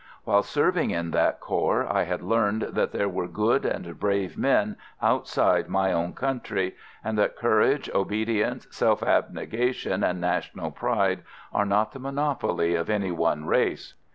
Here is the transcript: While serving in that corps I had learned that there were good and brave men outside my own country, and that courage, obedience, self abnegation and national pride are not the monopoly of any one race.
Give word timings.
While 0.23 0.41
serving 0.41 0.89
in 0.89 1.11
that 1.11 1.39
corps 1.39 1.85
I 1.87 2.05
had 2.05 2.23
learned 2.23 2.63
that 2.71 2.91
there 2.91 3.07
were 3.07 3.27
good 3.27 3.65
and 3.67 3.99
brave 3.99 4.35
men 4.35 4.75
outside 4.99 5.69
my 5.69 5.93
own 5.93 6.13
country, 6.13 6.75
and 7.03 7.19
that 7.19 7.35
courage, 7.35 7.87
obedience, 7.93 8.65
self 8.71 9.03
abnegation 9.03 10.03
and 10.03 10.19
national 10.19 10.71
pride 10.71 11.21
are 11.53 11.67
not 11.67 11.91
the 11.91 11.99
monopoly 11.99 12.73
of 12.73 12.89
any 12.89 13.11
one 13.11 13.45
race. 13.45 13.93